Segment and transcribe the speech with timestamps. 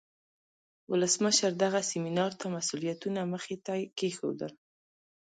[0.91, 4.53] ولسمشر دغه سیمینار ته مسئولیتونه مخې ته کیښودل.